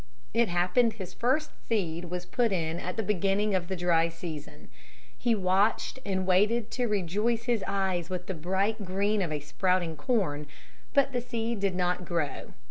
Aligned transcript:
It 0.33 0.47
happened 0.47 0.93
his 0.93 1.13
first 1.13 1.51
seed 1.67 2.05
was 2.05 2.25
put 2.25 2.51
in 2.51 2.79
at 2.79 2.97
the 2.97 3.03
beginning 3.03 3.53
of 3.53 3.67
the 3.67 3.75
dry 3.75 4.09
season. 4.09 4.67
He 5.15 5.35
watched 5.35 5.99
and 6.03 6.25
waited 6.25 6.71
to 6.71 6.87
rejoice 6.87 7.43
his 7.43 7.63
eyes 7.67 8.09
with 8.09 8.25
the 8.25 8.33
bright 8.33 8.83
green 8.83 9.21
of 9.21 9.43
sprouting 9.43 9.95
corn, 9.95 10.47
but 10.95 11.11
the 11.13 11.21
seed 11.21 11.59
did 11.59 11.75
not 11.75 12.03
grow. 12.03 12.53